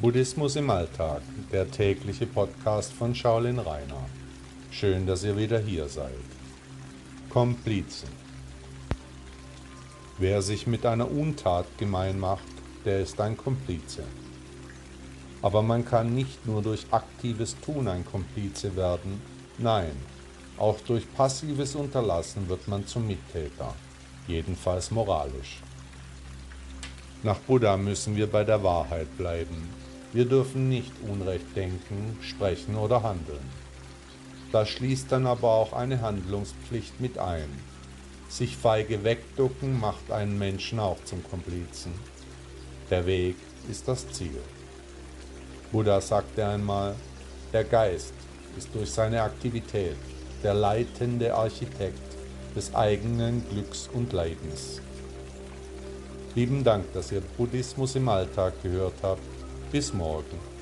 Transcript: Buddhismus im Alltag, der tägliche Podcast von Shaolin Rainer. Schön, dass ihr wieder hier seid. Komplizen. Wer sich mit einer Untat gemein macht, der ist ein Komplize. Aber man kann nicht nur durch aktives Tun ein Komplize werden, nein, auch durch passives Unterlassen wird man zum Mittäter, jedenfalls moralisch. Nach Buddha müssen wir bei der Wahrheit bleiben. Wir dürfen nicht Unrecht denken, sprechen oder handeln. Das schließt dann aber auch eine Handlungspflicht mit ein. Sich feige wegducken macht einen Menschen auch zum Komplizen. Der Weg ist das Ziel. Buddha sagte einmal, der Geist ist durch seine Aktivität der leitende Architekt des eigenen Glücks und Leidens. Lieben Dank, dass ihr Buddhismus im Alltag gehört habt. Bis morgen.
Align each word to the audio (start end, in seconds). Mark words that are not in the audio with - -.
Buddhismus 0.00 0.54
im 0.54 0.70
Alltag, 0.70 1.22
der 1.50 1.68
tägliche 1.68 2.24
Podcast 2.24 2.92
von 2.92 3.16
Shaolin 3.16 3.58
Rainer. 3.58 4.06
Schön, 4.70 5.08
dass 5.08 5.24
ihr 5.24 5.36
wieder 5.36 5.58
hier 5.58 5.88
seid. 5.88 6.12
Komplizen. 7.28 8.08
Wer 10.16 10.40
sich 10.40 10.68
mit 10.68 10.86
einer 10.86 11.10
Untat 11.10 11.66
gemein 11.78 12.20
macht, 12.20 12.44
der 12.84 13.00
ist 13.00 13.20
ein 13.20 13.36
Komplize. 13.36 14.04
Aber 15.42 15.62
man 15.62 15.84
kann 15.84 16.14
nicht 16.14 16.46
nur 16.46 16.62
durch 16.62 16.86
aktives 16.92 17.56
Tun 17.58 17.88
ein 17.88 18.04
Komplize 18.04 18.76
werden, 18.76 19.20
nein, 19.58 19.96
auch 20.58 20.78
durch 20.82 21.12
passives 21.12 21.74
Unterlassen 21.74 22.48
wird 22.48 22.68
man 22.68 22.86
zum 22.86 23.08
Mittäter, 23.08 23.74
jedenfalls 24.28 24.92
moralisch. 24.92 25.58
Nach 27.24 27.38
Buddha 27.38 27.76
müssen 27.76 28.14
wir 28.14 28.28
bei 28.28 28.44
der 28.44 28.62
Wahrheit 28.62 29.18
bleiben. 29.18 29.87
Wir 30.12 30.24
dürfen 30.24 30.68
nicht 30.68 30.92
Unrecht 31.06 31.54
denken, 31.54 32.16
sprechen 32.22 32.76
oder 32.76 33.02
handeln. 33.02 33.44
Das 34.52 34.70
schließt 34.70 35.12
dann 35.12 35.26
aber 35.26 35.50
auch 35.50 35.74
eine 35.74 36.00
Handlungspflicht 36.00 37.00
mit 37.00 37.18
ein. 37.18 37.48
Sich 38.30 38.56
feige 38.56 39.04
wegducken 39.04 39.78
macht 39.78 40.10
einen 40.10 40.38
Menschen 40.38 40.78
auch 40.78 41.02
zum 41.04 41.22
Komplizen. 41.24 41.92
Der 42.90 43.04
Weg 43.04 43.36
ist 43.70 43.86
das 43.86 44.10
Ziel. 44.10 44.40
Buddha 45.72 46.00
sagte 46.00 46.46
einmal, 46.46 46.94
der 47.52 47.64
Geist 47.64 48.14
ist 48.56 48.74
durch 48.74 48.90
seine 48.90 49.22
Aktivität 49.22 49.96
der 50.42 50.54
leitende 50.54 51.34
Architekt 51.34 52.16
des 52.56 52.74
eigenen 52.74 53.46
Glücks 53.50 53.90
und 53.92 54.12
Leidens. 54.12 54.80
Lieben 56.34 56.64
Dank, 56.64 56.92
dass 56.94 57.12
ihr 57.12 57.20
Buddhismus 57.36 57.96
im 57.96 58.08
Alltag 58.08 58.54
gehört 58.62 58.94
habt. 59.02 59.37
Bis 59.70 59.92
morgen. 59.92 60.57